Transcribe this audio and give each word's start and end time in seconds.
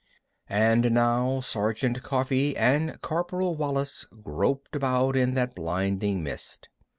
And 0.49 0.93
now 0.93 1.41
Sergeant 1.41 2.01
Coffee 2.01 2.57
and 2.57 2.99
Corporal 3.01 3.55
Wallis 3.55 4.03
groped 4.05 4.75
about 4.75 5.15
in 5.15 5.35
that 5.35 5.53
blinding 5.53 6.23
mist. 6.23 6.69